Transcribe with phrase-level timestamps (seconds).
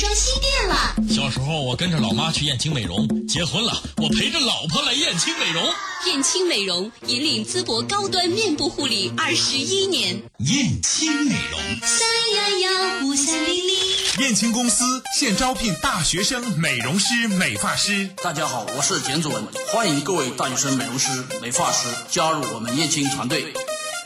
[0.00, 0.96] 装新店了。
[1.10, 5.62] 小时候我跟着老妈去燕青美容，结婚了我陪着老婆来燕青美容。
[6.06, 10.22] 燕青美容引领淄博高端面部护理二十一年。
[10.38, 13.74] 燕青美容，三零幺幺五三零零。
[14.20, 18.08] 燕青公司现招聘大学生美容师、美发师。
[18.22, 21.10] 大家好，我是简祖文，欢迎各位大学生美容师、
[21.42, 23.52] 美发师加入我们燕青团队。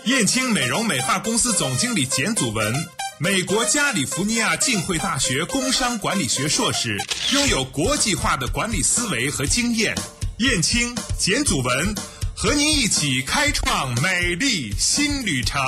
[0.06, 2.74] 燕青美容美发公司总经理简祖文，
[3.18, 6.98] 美国加利福尼亚浸会大学工商管理学硕士，
[7.32, 9.94] 拥有国际化的管理思维和经验。
[10.38, 11.94] 燕青、简祖文
[12.34, 15.62] 和您一起开创美丽新旅程。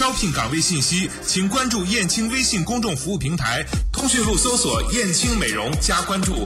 [0.00, 6.44] 招聘岗位信息，请关注燕青微信公众服务平台，通讯录搜索“燕青美容”加关注。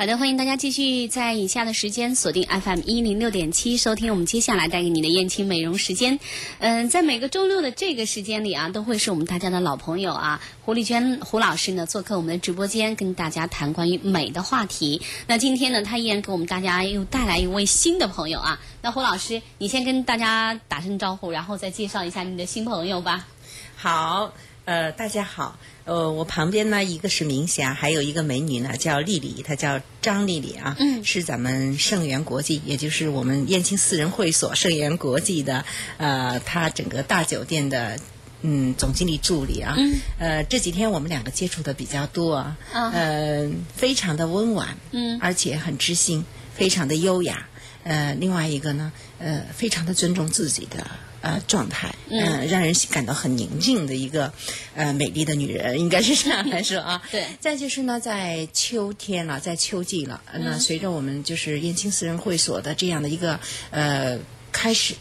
[0.00, 6.18] 好的，欢迎大家继续在以下的时间锁定 FM 一零六点七，收听我们接下来带给你的燕青美容时间。
[6.58, 15.02] 嗯，在每个周六的这个时间里啊，都会是我们大家的老朋友啊，胡丽娟胡老师呢做客我们的直播间，跟大家谈关于美的话题。
[15.26, 18.58] 那今天呢，他依然给我们大家又带来一位新的朋友啊。
[18.80, 23.28] 那胡老师，你先跟大家打声招呼，然后再介绍一下你的新朋友吧。
[23.76, 24.32] 好，
[24.70, 25.58] 呃，大家好。
[25.84, 35.64] 呃，我旁边呢，一个是明霞，还有一个美女呢，叫丽丽，她叫张丽丽啊，嗯是咱们盛源国际，也就是我们燕青私人会所盛源国际的，
[35.96, 37.98] 呃，她整个大酒店的。
[38.42, 46.24] 嗯，总经理助理啊，嗯呃，这几天我们两个接触的比较多啊，啊呃，非常的温婉，嗯而且很知性，
[46.54, 47.46] 非常的优雅，
[47.82, 50.86] 呃，另外一个呢，呃，非常的尊重自己的
[51.20, 54.32] 呃状态，嗯、让人感到很宁静的一个
[54.74, 57.02] 呃美丽的女人，应该是这样来说啊。
[57.10, 63.38] 对再就是呢，在秋天了，在秋季了，呃那随着我们就是燕青私人会所的这样的一个
[63.70, 64.18] 呃。
[64.52, 64.94] 开始，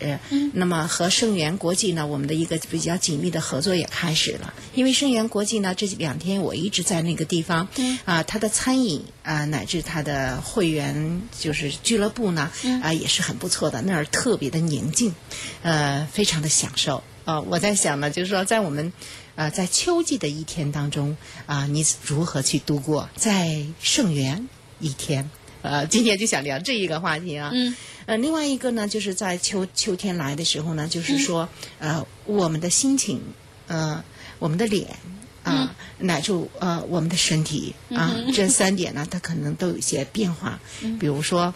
[0.53, 4.53] 那么和盛源国际呢，我们的一个比较紧密的合作也开始了。
[4.73, 7.67] 因为盛源国际呢，这两天我一直在那个地方，
[8.05, 15.13] 啊、它的餐饮啊、乃至它的会员就是俱乐部呢，啊、也是很不错的，那儿特别的宁静，
[15.61, 17.03] 呃，非常的享受。
[17.25, 18.91] 呃，我在想呢，就是说在我们。
[19.35, 24.49] 呃，在秋季的一天当中啊、你如何去度过在盛源
[24.81, 25.31] 一天？
[25.61, 27.51] 呃，今天就想聊这一个话题啊。
[27.53, 27.75] 嗯。
[28.05, 31.47] 呃，另外一个呢，就是在秋秋天来的时候呢，就是说，
[31.79, 33.21] 呃，我们的心情，
[33.67, 34.03] 呃，
[34.39, 34.87] 我们的脸。
[35.43, 40.59] 啊，乃至呃我们的身体啊，这三点呢，它可能都有一些变化。
[40.99, 41.53] 比如说，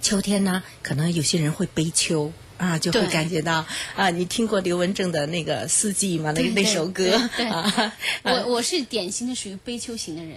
[0.00, 2.32] 秋天呢，可能有些人会悲秋。
[2.56, 3.64] 啊，就会感觉到
[3.94, 6.32] 啊，你听过刘文正的那个《四季》吗？
[6.32, 7.04] 那那首歌
[7.36, 7.92] 对对啊，
[8.24, 10.36] 我我是典型的属于悲秋型的人。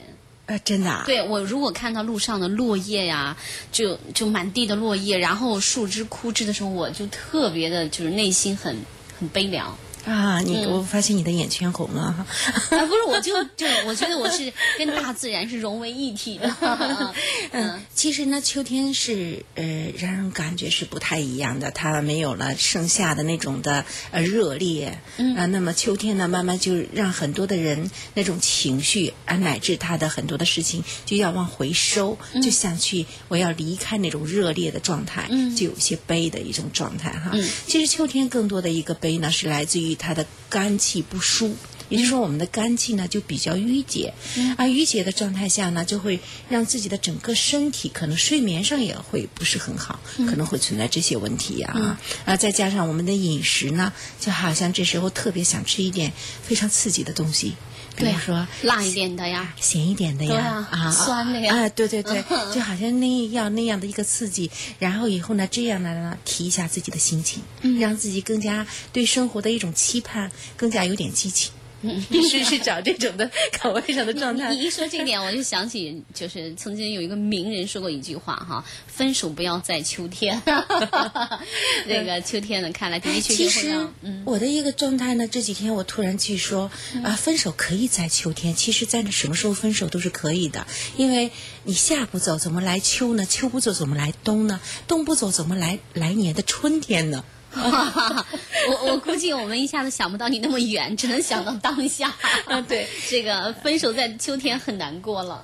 [0.59, 3.35] 真的啊，对我如果看到路上的落叶呀，
[3.71, 8.77] 就就满地的落叶，然后树枝枯枝的时候，我就特别的，就是内心很
[9.19, 9.77] 很悲凉。
[10.05, 10.71] 啊，你嗯。
[10.71, 12.11] 我发现你的眼圈红了。
[12.11, 12.77] 哈。
[12.77, 16.55] 啊，不是，我就就我觉得我是跟大自然是融为一体的。
[17.51, 25.35] 嗯，其实呢，秋天是呃，让人感觉是不太一样的，它没有了盛夏的那种的呃热烈，嗯。
[25.35, 37.31] 啊，那么秋天呢，慢慢就让很多的人那种情绪啊，乃至他的很多的事情就要往回收，就想去我要离开那种热烈的状态，嗯，就有些悲的一种状态哈。
[37.33, 37.47] 嗯。
[37.67, 41.55] 其实秋天更多的一个悲呢，是来自于它的肝气不舒。
[41.89, 44.13] 也就是说，我们的肝气呢就比较郁结，
[44.57, 51.99] 而郁结的状态下呢，就会让自己的整个身体可能睡眠上也会不是很好，可能会存在这些问题啊。
[52.23, 53.91] 啊，再加上我们的饮食呢，
[54.21, 57.55] 就好像这时候特别想吃一点非常刺激的东西，
[57.95, 61.55] 比如说辣一点的呀，咸一点的呀，啊酸的呀。
[61.55, 67.79] 啊，对对对，嗯 就好像那样那样的一个刺激，然后以后呢，这样呢，提一下自己的心情，嗯。
[67.79, 71.51] 让自己更加对生活的一种期盼，更加有点激情。
[72.29, 73.29] 是是找这种的
[73.61, 74.59] 岗位上的状态你。
[74.59, 80.41] 一说这点，我就想起，就是曾经有一个名人说过一句话哈：“分手不要在秋天。
[81.87, 83.71] ”那个秋天呢，看来的的确其实
[84.01, 86.69] 嗯我的一个状态呢，这几天我突然去说
[87.03, 88.53] 啊，分手可以在秋天。
[88.53, 90.67] 其实，在什么时候分手都是可以的，
[90.97, 91.31] 因为
[91.63, 93.25] 你夏不走，怎么来秋呢？
[93.25, 94.59] 秋不走，怎么来冬呢？
[94.87, 97.23] 冬不走，怎么来来年的春天呢？
[97.55, 102.13] 我我估计我们一下子想不到你那么远，只能想到当下。
[102.67, 105.43] 对，这个分手在秋天很难过了。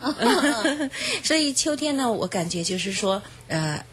[1.24, 3.84] 所以秋天呢，我感觉就是说，呃，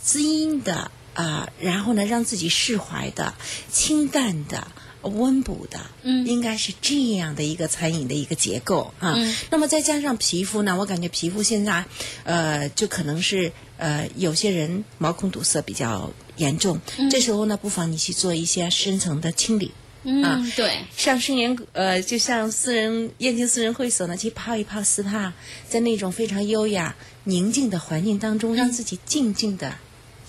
[0.00, 3.34] 滋阴的啊、然后呢，让自己释怀的、
[3.70, 4.68] 清淡的。
[5.02, 6.26] 温补的，嗯。
[6.26, 9.14] 应该是这样的一个餐饮的一个结构啊。
[9.16, 9.34] 嗯。
[9.50, 11.84] 那么再加上皮肤呢，我感觉皮肤现在，
[12.24, 17.08] 呃，就可能是呃，有些人毛孔堵塞比较严重，嗯。
[17.10, 19.72] 这时候呢，不妨你去做一些深层的清理。
[20.02, 25.32] 嗯，对，上圣园呃，就像私人燕京私人会所呢，去泡一泡 SPA，
[25.68, 29.74] 在那种非常优雅、宁静的环境当中，让自己静静的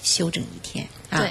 [0.03, 1.19] 休整一天啊。
[1.19, 1.29] 对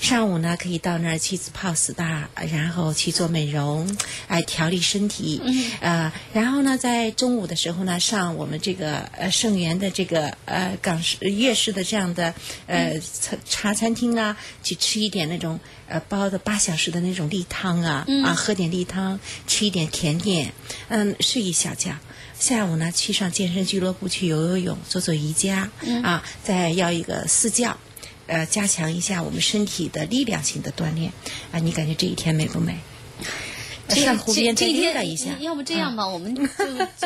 [0.00, 3.86] 上午呢，可以到那儿去泡 SPA，然后去做美容，
[4.28, 5.42] 哎，调理身体。
[5.44, 5.70] 嗯。
[5.80, 12.34] 呃，然后呢，在中午的时候呢，上我们这个呃盛源的这个呃港式粤式的这样的
[12.66, 20.50] 呃茶茶餐厅啊，去吃一点那种呃煲的八小时的那种例汤啊，啊，喝点例汤，吃一点甜点，
[20.88, 21.92] 嗯，睡一小觉。
[22.38, 25.70] 下午呢，去上健身俱乐部去游游泳，做做瑜伽，
[26.02, 27.76] 啊，再要一个私教。
[28.30, 31.12] 呃，加强一下我们身体的力量型的锻炼
[31.50, 31.58] 啊！
[31.58, 32.78] 你感觉这一天美不美？
[33.94, 36.42] 这上湖边再这一天溜达一下，要不这样吧，我们就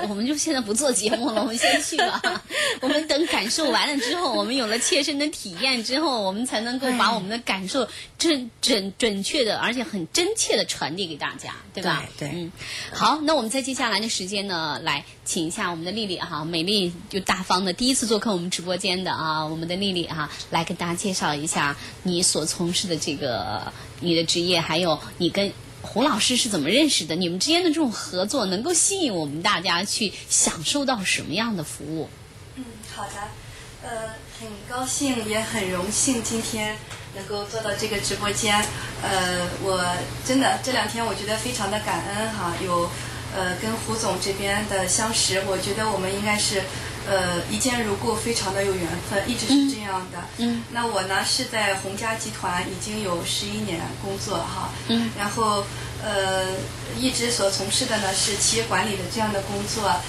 [0.09, 2.21] 我们就现在不做节目了，我们先去吧。
[2.81, 7.89] 我们等感受完了之后，我们有了切身的体验之后，我们才能够把我们的感受
[8.19, 12.05] 准准准确的，而且很真切的传递给大家，对吧？
[12.19, 12.53] 对对嗯。
[12.93, 25.53] 好，那我们在接下来的时间呢，来请一下我们的丽丽哈，美丽就大方的第一次做客我们直播间的啊，我们的丽丽哈，来跟大家介绍一下你所从事的这个你的职业，还有你跟。
[25.85, 27.15] 胡老师是怎么认识的？
[27.15, 32.09] 你们之间的这种合作能够吸引我们大家去享受到什么样的服务？
[32.57, 32.65] 嗯，
[32.95, 33.11] 好的，
[33.83, 36.77] 呃，很高兴也很荣幸今天
[37.15, 38.65] 能够做到这个直播间。
[39.03, 39.85] 呃，我
[40.27, 42.89] 真的这两天我觉得非常的感恩哈，有
[43.37, 46.63] 呃跟胡总这边的相识，我觉得我们应该是
[47.09, 50.19] 呃一见如故，非常的有缘分，一直是这样的。
[50.39, 50.63] 嗯。
[50.73, 54.71] 那我呢是在洪家集团已经有十一年工作哈。
[54.89, 55.11] 嗯。
[55.19, 55.65] 然后
[56.03, 56.45] 呃
[56.99, 60.01] 一直所从事的呢是企业管理的这样的工作。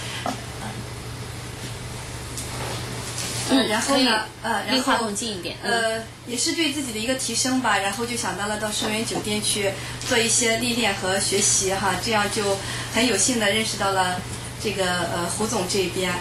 [3.48, 5.56] 嗯，然后呢，呃，然后更近一点。
[5.62, 9.72] 嗯呃，也是对自己的一个提升吧，然后就想到了到盛源酒店去
[10.10, 12.58] 做一些历练和学习哈，这样就
[12.92, 14.20] 很有幸的认识到了
[14.64, 14.84] 这个
[15.14, 16.12] 呃胡总这边。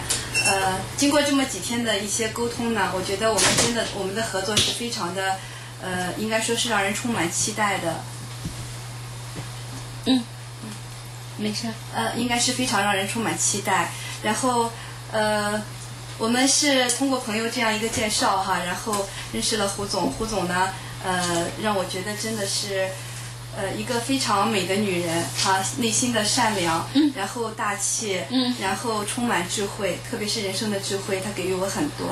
[0.45, 5.37] 呃，经过这么几天的一些沟通呢，我觉得我们真的我们的合作是非常的，
[5.81, 8.03] 呃，应该说是让人充满期待的。
[10.05, 10.23] 嗯
[11.37, 11.67] 没事。
[11.93, 13.91] 呃，应该是非常让人充满期待。
[14.23, 14.71] 然后，
[15.11, 15.61] 呃，
[16.17, 20.11] 我们是通过朋友这样一个介绍哈，然后认识了胡总。
[20.11, 20.69] 胡总呢，
[21.03, 22.89] 呃，让我觉得真的是，
[23.57, 32.07] 呃，一个非常美的女人哈，内心的善良，嗯然后大气，嗯然后充满智慧，特别是人生的智慧，她给予我很多。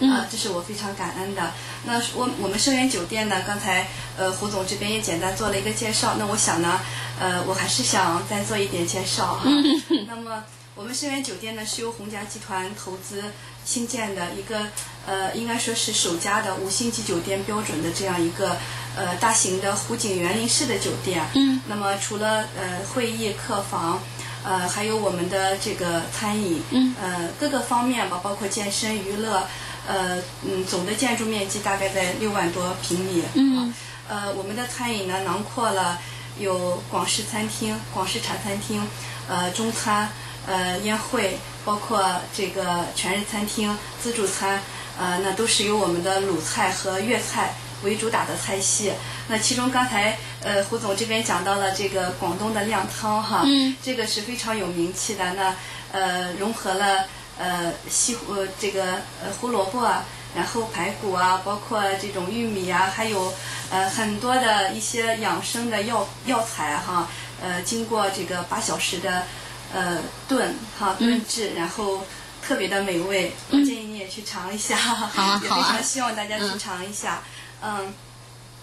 [0.00, 1.52] 嗯啊，这是我非常感恩的。
[1.84, 6.14] 那我我们盛源酒店呢，刚才呃胡总这边也简单做了一个介绍。
[6.18, 6.80] 那我想呢，
[7.18, 9.42] 呃，我还是想再做一点介绍哈。
[10.06, 10.44] 那么
[10.78, 13.20] 我们深源酒店呢是由洪家集团投资
[13.64, 14.68] 新建的一个
[15.08, 18.56] 呃，应该说是首家的五星级酒店标准的这样一个
[18.96, 21.26] 呃大型的湖景园林式的酒店。
[21.34, 21.60] 嗯。
[21.66, 24.00] 那么除了呃会议客房。
[24.44, 29.42] 呃，还有我们的这个餐饮，嗯呃，各个方面吧，包括健身娱乐，
[29.86, 33.24] 呃，嗯，总的建筑面积大概在六万多平米。
[33.34, 33.74] 嗯。
[34.08, 35.98] 呃，我们的餐饮呢，囊括了
[36.38, 38.88] 有广式餐厅、广式茶餐厅，
[39.28, 40.08] 呃，中餐，
[40.48, 42.02] 呃，宴会，包括
[42.34, 44.62] 这个全日餐厅、自助餐，
[44.98, 48.94] 呃，那都是由我们的鲁菜和粤菜为主打的菜系。
[49.28, 55.34] 那其中刚才呃胡总这边讲到了这个广东的靓汤哈，嗯这个是非常有名气的。
[55.34, 55.54] 那
[55.92, 57.04] 呃融合了
[57.38, 58.84] 呃西湖呃这个
[59.22, 60.02] 呃胡萝卜啊，
[60.34, 63.34] 然后排骨啊，包括这种玉米啊，还有
[63.70, 67.06] 呃很多的一些养生的药药材哈，
[67.42, 69.24] 呃经过这个八小时的
[69.72, 69.98] 呃
[70.28, 72.02] 炖哈炖制，然后
[72.42, 77.22] 特别的美味，我建议你也去尝一下，好啊也 好啊非常希望大家去嗯尝一下，
[77.62, 77.92] 嗯。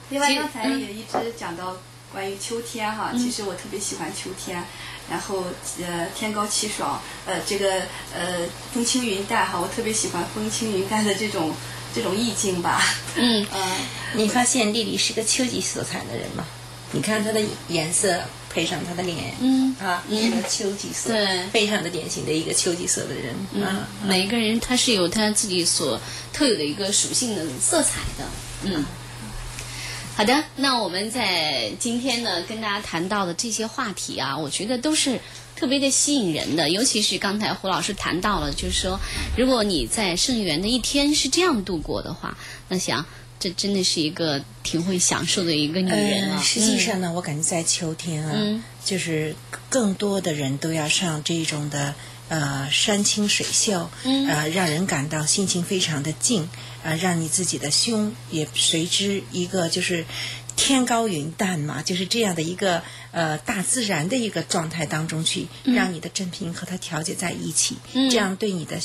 [0.09, 1.75] 另外，刚才也一直讲到
[2.13, 4.63] 关于秋天哈，嗯其实我特别喜欢秋天，
[5.09, 5.43] 然后
[5.83, 7.81] 呃天高气爽，呃这个
[8.15, 11.51] 呃风轻云淡哈，我特别喜欢风轻云淡的这种
[11.95, 12.79] 这种意境吧。
[13.15, 13.77] 嗯嗯，
[14.13, 16.45] 你发现丽丽是个秋季色彩的人吗？
[16.95, 19.75] 你看它的颜色配上他的脸，嗯。
[19.79, 21.47] 啊，是个秋季色，对。
[21.51, 25.99] 非常的典型的一个秋季色的人，啊，每一个人他是有他自己所
[26.31, 28.23] 特有的一个属性的色彩的，
[28.63, 28.85] 嗯。
[30.15, 35.19] 好的，那我们在今天呢跟大家谈到的这些话题啊，我觉得都是
[35.57, 38.97] 特别的吸引人的，尤其是刚才胡老师谈到了，就是说，
[39.35, 42.37] 如果你在圣园的一天是这样度过的话，
[42.69, 43.05] 那想
[43.39, 46.37] 这真的是一个挺会享受的一个女人啊。
[46.37, 48.63] 呃实际上呢，我感觉在秋天啊，嗯。
[48.83, 49.35] 就是
[49.69, 51.95] 更多的人都要上这种的
[52.29, 54.27] 呃山清水秀，嗯。
[54.27, 56.47] 呃，让人感到心情非常的静，
[56.83, 60.05] 呃，让你自己的胸也随之一个就是
[60.55, 68.09] 天高云淡嘛，就是这样的一个呃大自然的一个状态当中去，让你的振频和它调节在一起，嗯。
[68.09, 68.79] 这样对你的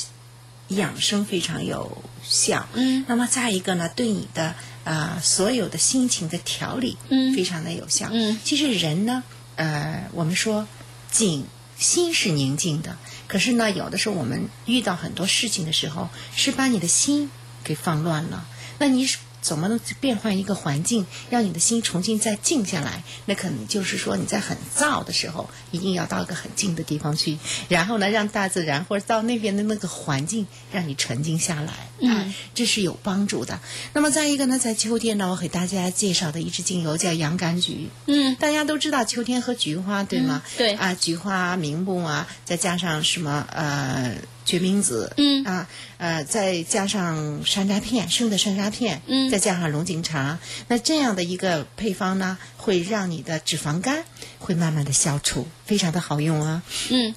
[0.75, 2.67] 养生非常有效。
[2.73, 8.09] 嗯那么再一个呢，对你的啊、呃所有的心情的调理，嗯非常的有效。
[8.11, 9.23] 嗯其实人呢，
[9.55, 10.67] 呃，我们说
[11.11, 11.45] 静
[11.77, 12.97] 心是宁静的，
[13.27, 17.29] 可是呢，有的时候我们遇到很多事情的时候，是把你的心
[17.63, 18.45] 给放乱了。
[18.79, 23.03] 那你是怎么能变换一个环境，让你的心重新再静下来？
[23.25, 31.73] 那可能就是说你在很燥的时候，一定要到一个很静的地方去，然后呢，让大自然或者到那边的那个环境，让你沉静下来。
[31.99, 33.59] 嗯，这是有帮助的。
[33.93, 37.89] 那么再一个呢，在秋天呢，我给大家介绍的一支精油叫洋甘菊。
[38.07, 40.41] 嗯大家都知道秋天喝菊花，对吗？
[40.45, 44.15] 嗯对啊，菊花、明目啊，再加上什么呃
[44.51, 45.45] 决明子，嗯。
[45.45, 45.67] 啊
[45.97, 49.29] 呃，再加上山楂片，生的山楂片，嗯。
[49.29, 54.03] 再加上龙井茶，那这样的一个配方呢，会让你的脂肪肝
[54.39, 56.63] 会慢慢的消除，非常的好用啊。
[56.89, 57.15] 嗯。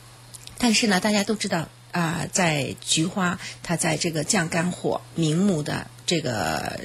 [0.59, 6.81] 但是呢，大家都知道啊、在菊花它在这个降肝火、明目的这个呃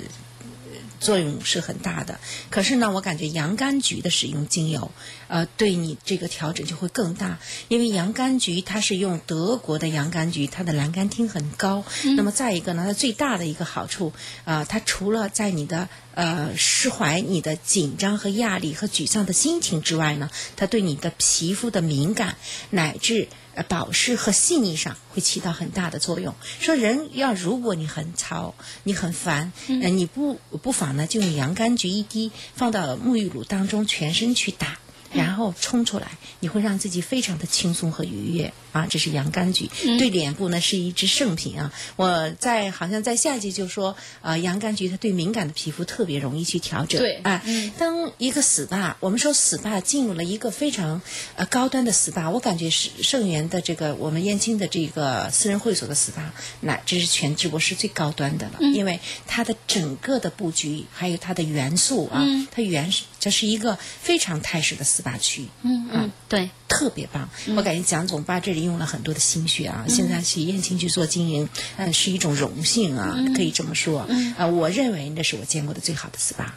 [1.00, 2.20] 作用是很大的。
[2.50, 4.92] 可是呢，我感觉洋甘菊的使用精油，
[5.28, 11.84] 呃，对你这个调整就会更大，因为洋甘菊它是用德国的洋甘菊，它的蓝甘汀很高。
[12.16, 14.14] 那么再一个呢，它最大的一个好处，
[14.46, 22.36] 啊、它除了在你的呃释怀你的紧张和压力和沮丧的心情之外呢，它对你的皮肤的敏感
[22.70, 26.34] 乃至呃保湿和细腻上会起到很大的作用。
[26.60, 34.80] 说人要如果你很操，你很烦，呃，你不不妨呢就用洋甘菊一滴放到沐浴乳当中，全身去打。
[35.12, 36.08] 然后冲出来，
[36.40, 38.86] 你会让自己非常的轻松和愉悦啊！
[38.88, 41.74] 这是洋甘菊，对脸部呢是一支圣品啊！
[41.96, 47.00] 我在好像在下集就说，呃，洋甘菊它对敏感的皮肤特别容易去调整。
[47.00, 47.44] 对啊，
[47.78, 51.02] 当一个 SPA，我们说 SPA 进入了一个非常
[51.36, 56.30] 呃高端的 SPA，我感觉是盛源的这个我们燕青的这个私人会所的 SPA，
[56.62, 67.30] 那这是全直播是最高端的了，因为它的整个的布局还有它的元素啊，它原是这是一个非常泰式的 SPA 区，嗯嗯，对，特别棒。
[67.56, 74.08] 我感觉蒋总把这里用了很多的心血啊，现在去燕青去做经营，嗯，是一种荣幸啊，可以这么说。
[74.38, 76.50] 啊、我认为那是我见过的最好的 SPA。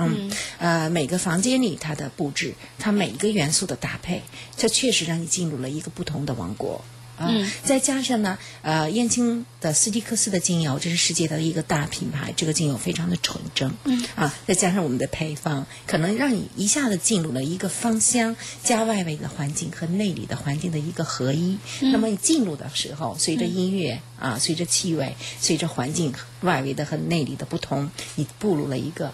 [0.00, 4.22] 嗯，呃，每个房间里它的布置，它每一个元素的搭配，
[4.56, 6.84] 这确实让你进入了一个不同的王国。
[7.18, 7.28] 啊，
[7.64, 21.58] 再加上呢，呃，燕青的斯蒂克斯的精油，这是世界的一个大品牌，这个精油非常的纯正，嗯，啊，再加上我们的配方，可能让你一下子进入了一个芳香加外围的环境和内里的环境的一个合一。
[21.80, 29.12] 那么你进入的时候，随着音乐啊，随着气味，随着环境外围的和内里的不同，你步入了一个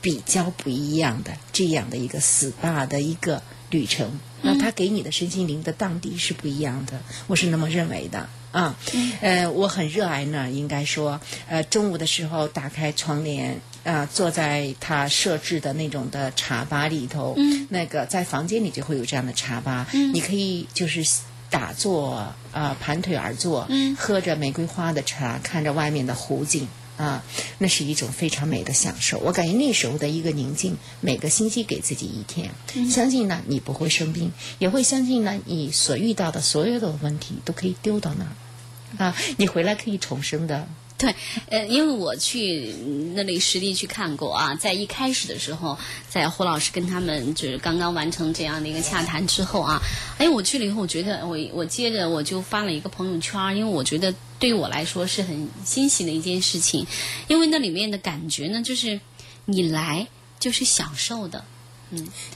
[0.00, 4.18] 比较不一样的这样的一个 SPA 的一个旅程。
[4.44, 8.76] 那他给你的身心灵的荡涤是不一样的，我是那么认为的啊。
[9.20, 13.60] 呃，我很热爱呢，应该说，呃，中午的时候打开窗帘。
[13.84, 17.36] 啊，坐在他设置的那种的茶吧里头，
[17.68, 21.04] 那个在房间里就会有这样的茶吧，你可以就是
[21.50, 26.66] 打坐啊、盘腿而坐，喝着玫瑰花的茶，看着外面的湖景。
[26.96, 27.24] 啊，
[27.58, 29.18] 那是一种非常美的享受。
[29.18, 32.50] 我感觉那时候的一个宁静，每个星期给自己一天，
[32.88, 40.68] 相信呢你不会生病，也会相信呢你所遇到的所有的问题都可以丢到那儿，啊，你回来可以重生的。
[40.96, 41.12] 对，
[41.50, 42.72] 呃，因为我去
[43.14, 45.76] 那里实地去看过啊，在一开始的时候，
[46.08, 49.82] 在胡老师跟他们就是刚刚完成这样的一个洽谈之后啊，
[50.18, 56.86] 哎，我去了以后，我觉得我我接着我就发了一个朋友圈，因为我觉得对于我来说是很欣喜的一件事情，
[57.28, 59.00] 因为那里面的感觉呢，就是
[59.46, 60.06] 你来
[60.38, 61.46] 就是享受的，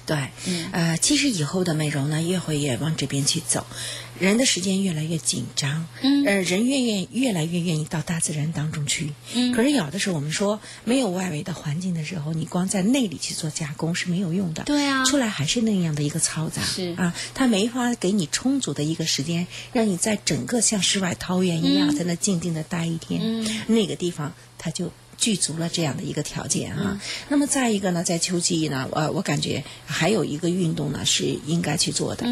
[0.07, 0.69] 对，嗯。
[0.73, 3.67] 呃，其实以后的美容呢，越会越往这边去走，
[4.19, 24.93] 人的时间越来越紧张，嗯，呃，人越愿越来越愿意到大自然当中去，嗯，可是有的时候我们说没有外围的环境的时候，你光在内里去做加工是没有用的，对啊出来还是那样的一个嘈杂，是啊，它没法给你充足的一个时间，让你在整个像世外桃源一样，在那静静的待一天，嗯，那个地方它就。
[25.19, 26.99] 具足了这样的一个条件啊。
[27.29, 32.27] 那么再一个呢，在秋季呢，呃，我感觉还有一个运动呢是应该去做的。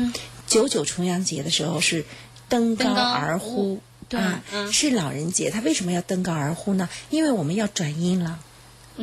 [0.47, 2.07] 九九重阳节的时候是
[2.49, 3.81] 登高而呼。
[4.09, 6.89] 对啊，嗯是老人节，他为什么要登高而呼呢？
[7.11, 8.39] 因为我们要转阴了。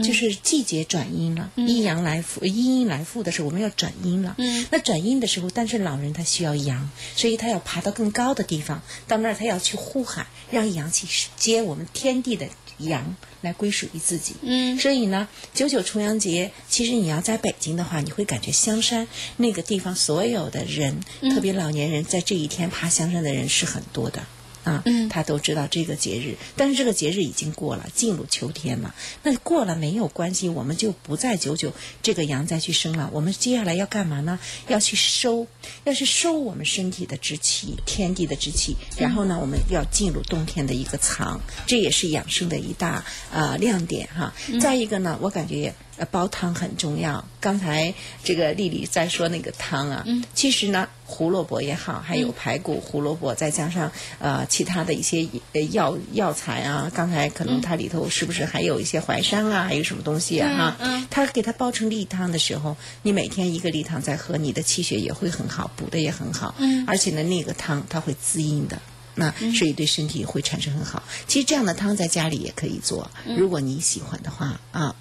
[0.03, 4.33] 就是季节转阴了，阴阳来复，阴阴来复的时候，我们要转阴了。
[4.39, 11.05] 嗯那转阴的时候，但是老人他需要阳，所以他要爬到更高的地方，到那儿他要去呼喊，让阳气
[11.37, 12.47] 接我们天地的
[12.79, 14.35] 阳来归属于自己。
[14.41, 20.99] 嗯所以呢，九九重阳节，其实你要在北京的话，你会感觉香山那个地方所有的人，
[21.33, 24.23] 特别老年人，在这一天爬香山的人是很多的。
[24.63, 28.93] 啊，嗯他都知道这个节日，但是这个节日已经过了，进入秋天了。
[29.23, 33.09] 那过了没有关系，我们就不再九九这个阳再去生了。
[33.13, 34.39] 我们接下来要干嘛呢？
[34.67, 35.45] 要去收，
[35.83, 38.75] 要去收我们身体的之气，天地的之气。
[38.97, 44.33] 然后呢，我们要进入冬天的一个藏，这也是养生的一大呃亮点哈。
[44.61, 45.73] 再一个呢，我感觉。
[45.95, 47.23] 呃，煲汤很重要。
[47.39, 47.93] 刚才
[48.23, 60.49] 这个丽丽在说那个汤啊，嗯，其实呢，胡萝卜也好，还有排骨、胡萝卜，再加上呃其他的一些呃药药材啊，刚才可能它里头是不是还有一些淮山啊，还有什么东西啊？
[60.57, 68.81] 哈，嗯，它给它煲成例汤的时候，你每天一个例汤在喝，你的气血也会很好，补的也很好，嗯，而且呢，那个汤它会滋阴的。
[69.15, 71.03] 那所以对身体会产生很好。
[71.27, 74.95] 其实这样的汤在家里也可以做，如果你喜欢的话啊。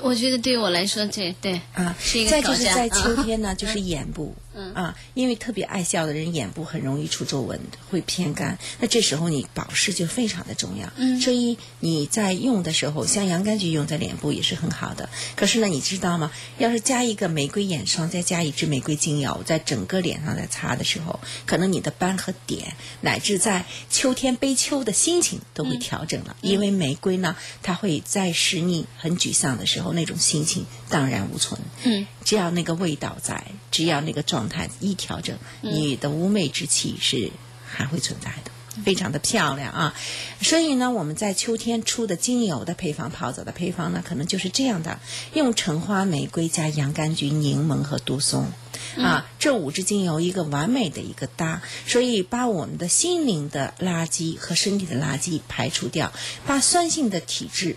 [0.00, 2.42] 我觉得对于我来说，这对啊，是一个再。
[2.42, 7.58] 就是在秋天呢，啊就是眼部，嗯啊，因为特别爱笑的人眼部很容易出皱纹，
[7.90, 8.58] 会偏干。
[8.80, 10.92] 那这时候你保湿就非常的重要。
[10.96, 15.08] 嗯所以你在用的时候，像洋甘菊用在脸部也是很好的。
[15.36, 16.30] 可是呢，你知道吗？
[16.58, 26.36] 要是加一个玫瑰眼霜，再加一支玫瑰精油，在整个脸上在擦的时候，可能你的斑和点，乃至在秋天悲秋的心情都会调整了。
[26.40, 31.60] 因为玫瑰呢，它会在使你很沮丧的时候，那种心情荡然无存。
[31.84, 37.32] 嗯，只要那个味道在，只要那个状态一调整，你的妩媚之气是
[37.66, 38.52] 还会存在的。
[38.86, 39.94] 非常的漂亮啊，
[40.40, 44.98] 所以呢，我们在秋天出的精油的配方、泡澡的配方呢，可能就是这样的：
[45.34, 48.50] 用橙花、玫瑰加洋甘菊、柠檬和杜松，
[48.96, 56.10] 啊，这五支精油一个完美的一个搭，所以把我们的心灵的垃圾和身体的垃圾排除掉，
[56.46, 57.76] 把酸性的体质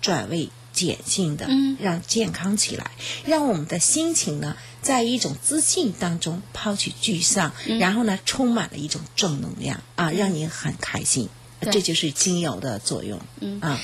[0.00, 0.50] 转为
[0.86, 2.90] 碱性的，嗯让健康起来，
[3.24, 11.28] 让我们的心情呢，在一种自信当中抛去沮丧，嗯然后呢，充满了一种正能量啊，让你很开心。
[11.72, 13.20] 这就是精油的作用。
[13.40, 13.80] 嗯啊，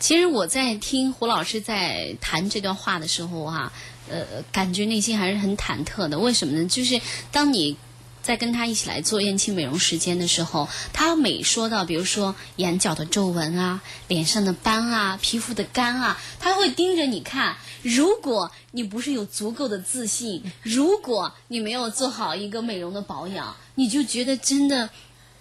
[0.00, 3.72] 其实我在听胡老师在谈这段话的时候啊，
[4.08, 6.18] 呃，感觉内心还是很忐忑的。
[6.18, 6.66] 为什么呢？
[6.66, 7.00] 就是
[7.30, 7.76] 当你
[8.22, 17.56] 在跟他一起来做燕青美容时间的时候，他每说到，比如说眼角的皱纹啊、脸上的斑啊、皮肤的干啊，他会盯着你看。
[17.82, 24.88] 如果你不是有足够的自信，如果你没有做好一个美容的保养，你就觉得真的。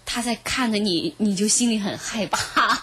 [0.04, 2.81] 他在看着你，你就心里很害怕，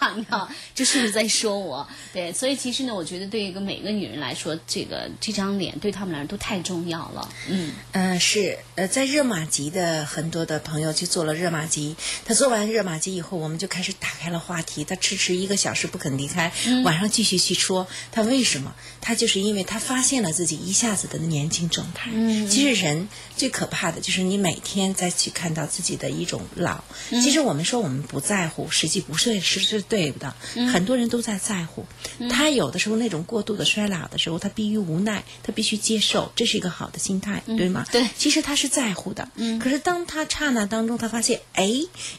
[0.75, 1.87] 这是不是在说我？
[2.13, 7.29] 对，所以其实呢，我觉得对一个每个女人来说，这个这张脸对她们来说都太重要了。
[7.49, 16.53] 嗯呃，是呃，在热玛吉的很多的朋友去做了热玛吉，他做完热玛吉以后，我们就开始打开了话题，他迟迟一个小时不肯离开，
[16.85, 18.75] 晚上继续去说他为什么？
[19.01, 22.11] 他就是因为他发现了自己一下子的年轻状态。
[22.13, 26.83] 嗯其实人最可怕的就是你每天再去看到自己的一种老。
[27.11, 30.35] 其实我们说我们不在乎，实际不是是是对的。
[30.73, 31.85] 很多人都在在乎，
[32.31, 37.85] 他有的时候那种过度的衰老的时候，他逼于无奈，他必须接受，这是一个好的心态，对吗？
[37.91, 39.29] 对其实他是在乎的。
[39.35, 39.59] 嗯。
[39.59, 41.71] 可是当他刹那当中，他发现，哎，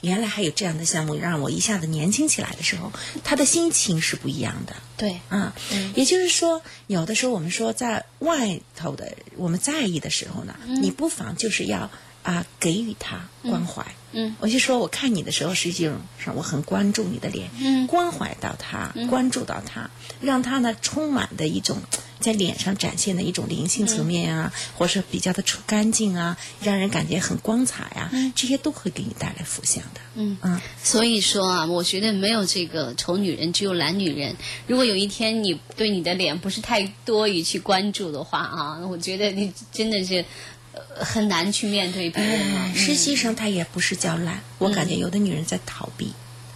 [0.02, 2.92] 原来还有这样的项目让我一下子年轻起来的时候，
[3.24, 4.76] 他的心情是不一样的。
[4.98, 5.54] 对，啊，
[5.96, 11.90] 也就是说，有的时候我们说在外头的我们在意的时候呢，你不妨就是要
[12.24, 13.86] 啊给予他关怀。
[14.12, 21.78] 嗯我就说，我看你的时候，实际上我很关注你的脸，嗯关怀到他，关注到他，让他呢充满的一种
[22.20, 30.02] 在脸上展现的一种灵性层面啊，或者是比较的出干净啊，让人感觉很光彩啊，这些都会给你带来福相的。
[30.16, 34.36] 嗯啊，所以说啊，我觉得没有这个丑女人，只有懒女人。
[34.66, 40.26] 如果有一天你对你的脸不是太多于去关注的话啊，我觉得你真的是。
[40.98, 46.14] 呃很难去面对别人实习生他也不是叫懒，我感觉有的女人在逃避。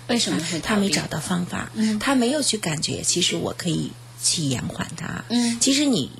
[0.07, 5.23] 为什么会逃避他没找到方法，嗯他没有去感觉，其实我可以去延缓它。
[5.29, 6.11] 嗯其实你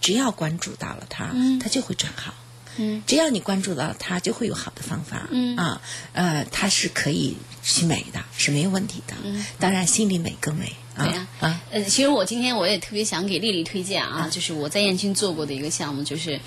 [0.00, 2.34] 只要关注到了它，嗯它就会转好。
[2.78, 5.28] 嗯只要你关注到它，就会有好的方法。
[5.30, 5.80] 嗯啊，
[6.12, 9.14] 呃，它是可以去美的，是没有问题的。
[9.22, 11.60] 嗯当然心里美更美对呀啊啊。
[11.70, 16.40] 呃，其实我今天我也特别想给丽丽推荐啊，就是我在燕京做过的一个项目，就是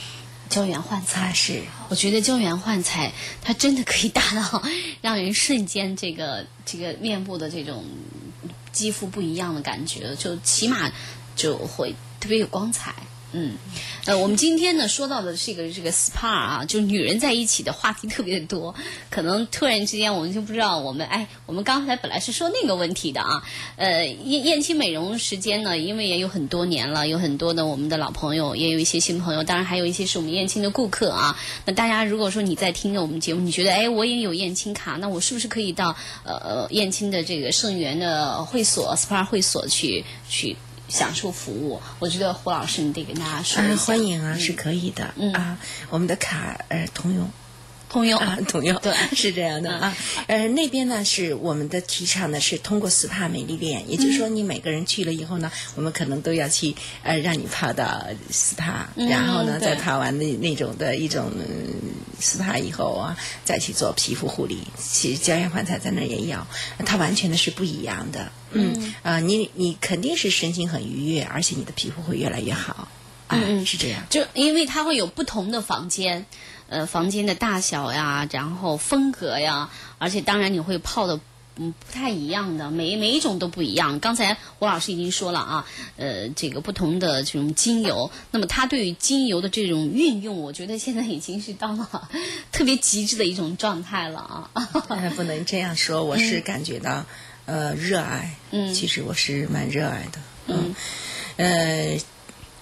[0.49, 1.27] 胶原焕彩。
[1.27, 4.63] 它是我觉得胶原焕彩，它真的可以达到
[5.01, 7.85] 让人瞬间这个这个面部的这种
[8.71, 10.91] 肌肤不一样的感觉，就起码
[11.35, 12.93] 就会特别有光彩。
[13.31, 13.55] 嗯，
[14.05, 18.73] 呃，我们今天呢说到的是一个这个 SPA 啊，就是女人在一起的话题特别的多，
[19.11, 23.43] 可能突然之间我们就不知道我们哎，我们刚才本来是说那个问题的啊，
[23.75, 31.37] 呃，燕燕青美容时间呢，因为也有很多年了，有很多的我们的老朋友，也有一些新朋友，当然还有一些是我们燕青的顾客啊。
[31.65, 40.57] 那大家如果说你在听着我们节目，你觉得哎，我也有燕青卡，那我是不是可以到呃燕青的这个盛源的会所 SPA 会所去去？
[40.89, 43.75] 享受服务，我觉得胡老师你得跟大家说一下。
[43.77, 45.57] 欢迎啊，是可以的啊，
[45.89, 47.29] 我们的卡呃通用。
[47.89, 49.97] 通用啊，通用 对，是这样的啊。
[50.27, 61.31] 呃，那边呢是我们的提倡呢，是通过 SPA 美丽莲，也就是说你每个人去了以后呢，我们可能都要去呃让你泡到 SPA，然后呢再泡完那那种的一种
[62.21, 64.59] SPA 以后啊，再去做皮肤护理。
[64.77, 66.37] 其实胶原焕彩在那儿也有，
[66.85, 68.31] 它完全的是不一样的。
[68.51, 72.87] 嗯啊，你你肯定是神经很愉悦，而且你的皮肤会越来越好。
[73.27, 74.03] 啊嗯，是这样。
[74.09, 76.25] 就因为它会有不同的房间。
[76.69, 81.19] 呃，房间的大小呀，然后风格呀，而且当然你会泡的
[81.55, 83.99] 嗯不太一样的，每每一种都不一样。
[83.99, 85.65] 刚才胡老师已经说了啊，
[85.97, 92.09] 呃，这个不同的这种精油，那么它对于精油的这种运用，我觉得现在已经是到了
[92.51, 94.51] 特别极致的一种状态了啊。
[95.15, 97.03] 不能这样说，我是感觉到
[97.45, 100.75] 呃热爱，嗯，其实我是蛮热爱的，嗯，
[101.37, 101.99] 呃。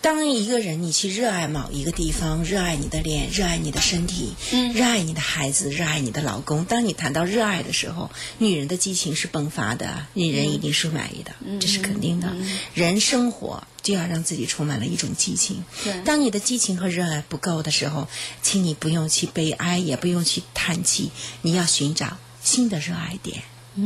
[0.01, 6.63] 当一个人你去热爱某一个地方，热爱你的脸，热爱你的身体，嗯，热爱你的孩子，热爱你的老公。
[6.65, 12.33] 当你谈到热爱的时候，女人的激情是迸发的，女人一定是满意的，这是肯定的。
[12.73, 15.63] 人生活就要让自己充满了一种激情。
[16.05, 18.07] 当你的激情和热爱不够的时候，
[18.41, 23.43] 请你不用去悲哀，也不用去叹气，你要寻找新的热爱点。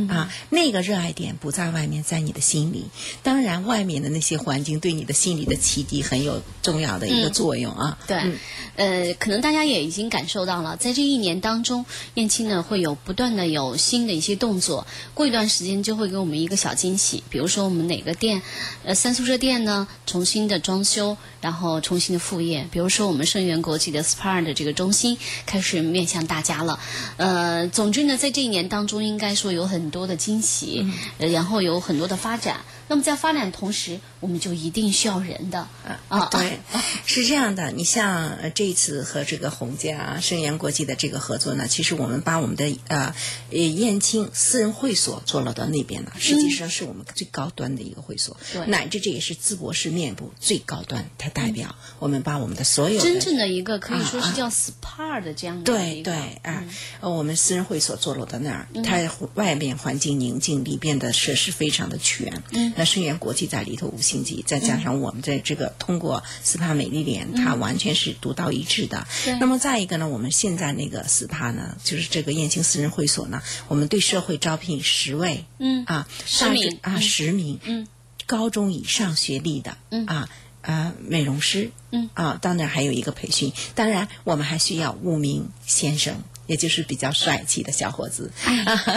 [0.08, 2.86] 啊，那个热爱点不在外面，在你的心里。
[3.22, 7.98] 当然，外面的那些环境对你的心理的启迪很有重要的一个作用啊。
[8.06, 8.32] 对，
[8.76, 14.86] 呃，可能大家也已经感受到了，在这一年当中，燕青呢会有不断的有新的一些动作。
[15.14, 18.40] 过一段时间就会给我们一个小惊喜，比如说我们哪个店，
[18.84, 22.66] 呃，三宿舍店呢重新的装修，然后重新的复业。
[22.70, 26.80] 比如说我们盛源国际的 SPA 的这个中心开始面向大家了。
[27.16, 30.86] 呃，总之呢，在这一年当中，应该说有很很多的惊喜，
[31.18, 32.60] 然后有很多的发展。
[32.92, 35.66] 那么在发展同时，我们就一定需要人的。
[36.08, 36.58] 啊，对，
[37.06, 37.70] 是这样的。
[37.70, 43.14] 你像这一次和这个红家盛源国际的这个合作呢，其实我们把我们的呃
[43.50, 56.62] 呃燕青私人会所做落到那边了，实际上是我们最高端的一个会所，乃至这也是淄博市面部最高端，它代表我们把我们的所有真正的一个可以说是叫 SPA 的这样的对对啊，
[57.00, 62.42] 我们私人会所坐落到那儿，它外面环境宁静，里边的设施非常的全。
[62.50, 62.70] 嗯。
[62.84, 69.06] 盛源国际在里头五星级，再加上我们在这个通过 SPA 美丽莲，它完全是独到一致的。
[69.40, 77.86] 那么再一个呢，我们现在那个 SPA 呢，就是这个燕青私人会所呢，我们对社会招聘十位，嗯啊，十名啊，十名，嗯，
[78.26, 80.28] 高中以上学历的，嗯啊
[80.60, 86.22] 啊，美容师，嗯啊，当然还有一个培训，当然我们还需要五名先生。
[86.46, 88.30] 也就是比较帅气的小伙子。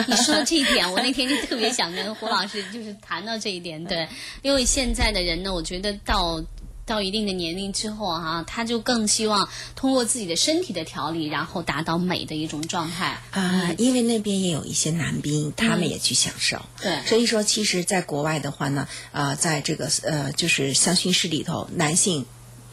[0.07, 4.07] 你说这一点，我那天就特别想跟胡老师就是谈到这一点，对，
[4.41, 6.43] 因为现在的人呢，我觉得到
[6.85, 13.73] 到一定的年龄之后哈，他就更希望通过自己的身体的调理，然后达到美的一种状态啊。
[13.77, 16.63] 因为那边也有一些男兵，他们也去享受。
[16.81, 22.25] 对，所以说，其实，在国外的话呢，啊，在这个呃，就是香薰室里头，男性。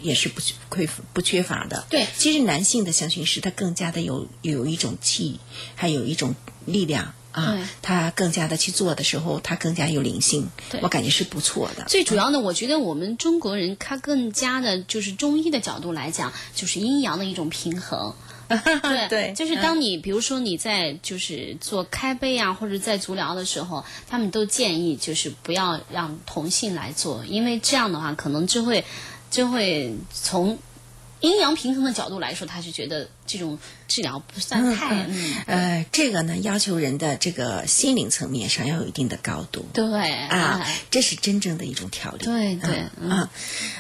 [0.03, 0.55] 也是不缺
[1.13, 1.87] 不缺乏的。
[1.89, 5.39] 对，其实男性的香薰师他更加的有有一种气，
[5.75, 6.35] 还有一种
[6.67, 7.57] 力量啊。
[7.81, 10.51] 他更加的去做的时候，他更加有灵性。
[10.81, 11.85] 我感觉是不错的。
[11.87, 18.15] 最主要呢，我觉得我们中国人他更加的就是中医的角度来讲，就是阴阳的一种平衡。
[18.53, 28.85] 对对，就是当你比如说你在就是做开背啊，或者在足疗的时候，他们都建议就是不要让同性来做，因为这样的话可能就会。
[29.33, 30.57] 就会从
[31.19, 35.07] 阴阳平衡的角度来说，他是觉得这种治疗不算太……
[35.09, 39.67] 嗯呃，这个呢，要求人的这个心灵层面上要有一定的高度。
[39.73, 39.85] 对
[40.29, 42.25] 啊，这是真正的一种调理。
[42.25, 42.77] 对对
[43.09, 43.31] 啊，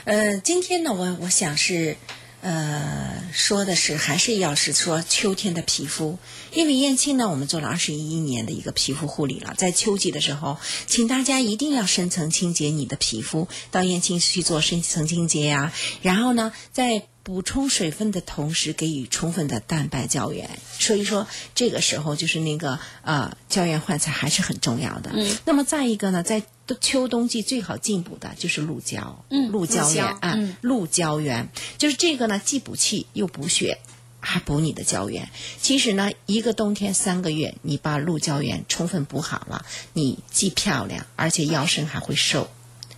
[0.04, 1.96] 呃，今天呢，我我想是。
[2.42, 6.18] 呃，说的是还是要是说秋天的皮肤，
[6.52, 15.72] 因为燕青呢，我们做了二十一年的一个皮肤护理了，在秋季的时候，请大家一定要深层清洁你的皮肤，到燕青去做深层清洁呀。
[16.02, 20.50] 然后呢，在补充水分的同时，给予充分的蛋白胶原。
[20.80, 25.12] 所以说，这个时候就是那个呃胶原焕彩还是很重要的。
[25.14, 25.38] 嗯。
[25.44, 31.48] 那么再一个呢，在都秋冬季最好进补的就是鹿胶，嗯鹿胶原啊，嗯鹿胶原
[31.78, 33.78] 就是这个呢，既补气又补血。
[34.24, 35.28] 还补你的胶原。
[35.60, 42.48] 其实呢，一个冬天三个月，你把鹿胶原充分补好了，你既漂亮，而且腰身还会瘦。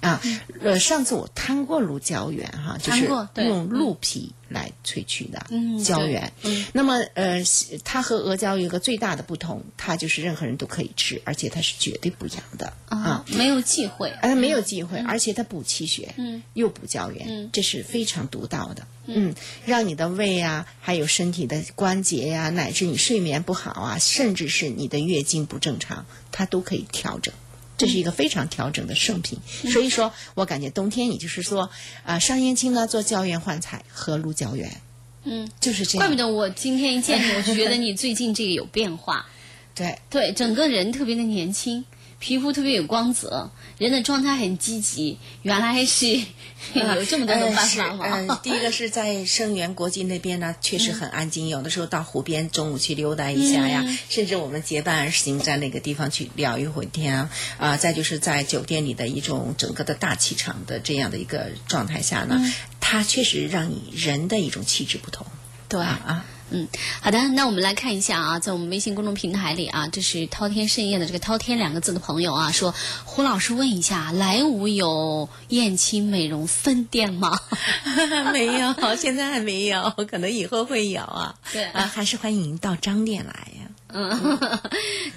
[0.05, 0.21] 啊，
[0.61, 5.47] 呃，上次我摊过鹿胶原哈，就是用鹿皮来萃取的
[5.83, 6.33] 胶原。
[6.73, 7.43] 那么呃，
[7.83, 14.11] 它和阿胶有一个最大的不同，它就是任何人都可以吃，而且它是绝对不痒的啊，没有忌讳。
[14.11, 17.51] 啊，它没有忌讳，而且它补气血，嗯，又补胶原，嗯。
[17.53, 27.33] 这是非常独到的，嗯，让你的胃啊，还有身体的关节呀、乃至你睡眠不好啊，甚至是你的月经不正常，它都可以调整。
[27.76, 29.70] 这是一个非常调整的圣品，嗯。
[29.70, 31.70] 所以说我感觉冬天，也就是说，
[32.04, 34.80] 啊、上燕青呢做胶原焕彩和鹿胶原，
[35.24, 36.06] 嗯，就是这样。
[36.06, 39.26] 怪不得我今天一见你，我就觉得你最近这个有变化。
[39.74, 41.84] 对，对，整个人特别的年轻，
[42.18, 45.18] 皮肤特别有光泽，人的状态很积极。
[45.42, 46.07] 原来是
[46.74, 48.07] 有这么多的办法吗？
[48.07, 62.40] 呃呃第一个是在生源国际那边呢，确实很安静，有的时候到湖边中午去溜达一下呀，嗯甚至我们结伴而行，在那个地方去聊一会天啊、啊再就是在酒店里的一种整个的大气场的这样的一个状态下呢，
[62.81, 65.27] 它确实让你人的一种气质不同。
[65.68, 66.24] 对啊啊。
[66.50, 66.68] 嗯，
[67.00, 77.38] 好的，那我们来看一下啊，在我们微信公众平台里啊，这是滔天盛宴的这个“滔天”两个字的朋友啊，说胡老师问一下，莱芜有燕青美容分店吗？
[78.33, 81.35] 没有，现在还没有，可能以后会有啊。
[81.52, 83.70] 对 啊，还是欢迎您到张店来呀。
[83.96, 84.38] 嗯，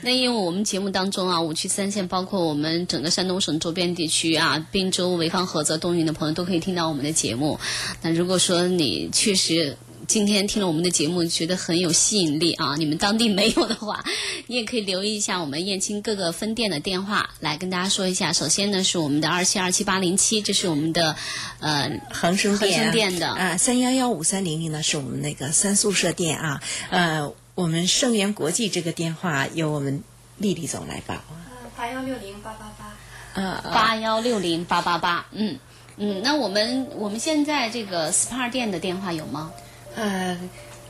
[0.02, 7.60] 那因为我们节目当中啊，五区三县包括我们整个山东省周边地区啊，滨州、潍坊、菏泽、东营的朋友都可以听到我们的节目。
[8.04, 9.76] 那如果说你确实
[10.08, 14.06] 今天听了我们的节目，觉得很有吸引力啊，你们当地没有的话，
[14.48, 18.32] 你也可以留意一下我们燕青各个分店的电话，来跟大家说一下。
[18.32, 21.18] 首先呢是我们的二七二七八零七，这是我们的
[21.60, 30.04] 呃恒生店恒生店的啊，三幺幺五三零零呢是我们那个三宿舍店啊，呃，我们盛源国际这个电话由我们
[30.38, 32.94] 丽丽总来报啊，八幺六零八八八。
[33.34, 35.60] 呃，八幺六零八八八，嗯
[35.98, 39.52] 嗯，那我们我们现在这个 SPA 店的电话有吗？
[39.98, 40.40] 呃，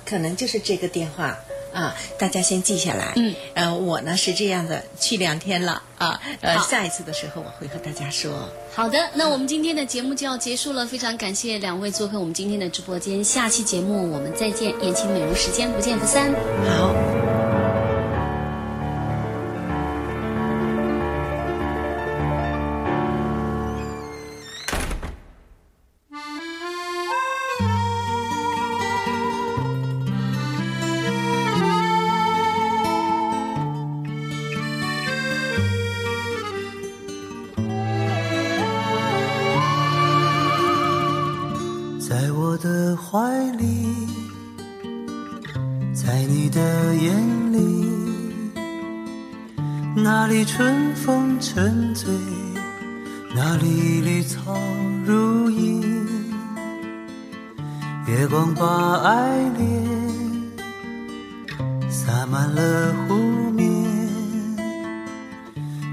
[0.06, 1.36] 可能就是这个电话
[1.74, 3.13] 啊，大家先记下来。
[3.15, 8.32] 嗯，呃，我呢是这样的，去两天了啊，呃，下一次的时候我会和大家说。
[8.76, 16.32] 好的，那我们今天的节目就要结束了，非常感谢两位做客我们今天的直播间，下期节目我们再见，言情美容时间不见不散。
[16.67, 17.37] 好。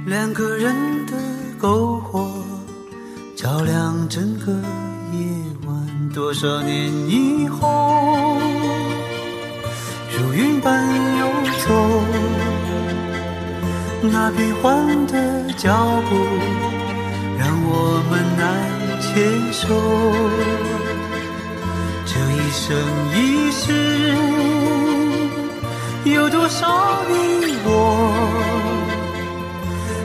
[0.06, 0.74] 两个人
[1.06, 1.12] 的
[1.58, 2.30] 篝火
[3.34, 5.26] 照亮整个夜
[5.66, 6.10] 晚。
[6.12, 8.36] 多少年以后，
[10.12, 10.86] 如云般
[11.18, 11.26] 游
[11.66, 11.72] 走，
[14.02, 15.74] 那变幻的脚
[16.10, 16.14] 步
[17.38, 18.44] 让我们难
[19.00, 19.10] 牵
[19.52, 19.64] 手。
[22.04, 22.76] 这一生
[23.16, 24.14] 一世，
[26.04, 27.70] 有多少你我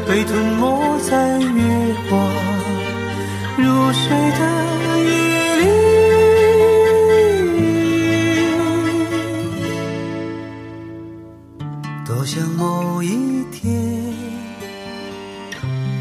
[0.09, 2.19] 被吞没在月光
[3.57, 4.41] 如水的
[5.05, 5.11] 夜
[5.59, 5.63] 里？
[12.07, 13.71] 多想某一天，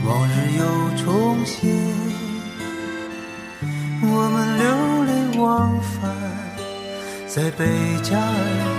[0.07, 0.65] 往日又
[1.05, 1.69] 重现，
[4.01, 4.65] 我们流
[5.05, 6.11] 连忘返
[7.27, 7.67] 在贝
[8.03, 8.78] 加尔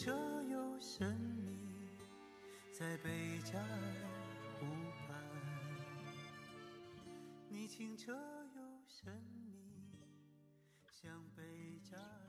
[0.00, 1.98] 清澈又神秘，
[2.72, 3.78] 在贝加尔
[4.58, 4.64] 湖
[5.06, 5.22] 畔。
[7.50, 8.10] 你清澈
[8.56, 9.12] 又神
[9.44, 9.52] 秘，
[10.88, 12.19] 像贝加尔。